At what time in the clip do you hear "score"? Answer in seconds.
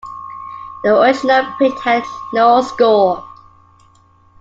2.61-3.23